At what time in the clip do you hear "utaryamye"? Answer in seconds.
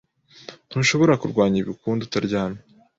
2.07-2.61